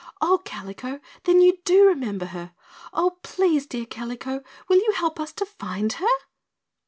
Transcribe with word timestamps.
"Oh, 0.19 0.41
Kalico 0.43 0.99
then 1.25 1.41
you 1.41 1.59
DO 1.63 1.85
remember 1.85 2.25
her! 2.33 2.53
Oh, 2.91 3.19
please, 3.21 3.67
dear 3.67 3.85
Kalico, 3.85 4.43
will 4.67 4.77
you 4.77 4.93
help 4.93 5.19
us 5.19 5.31
to 5.33 5.45
find 5.45 5.93
her?" 5.93 6.07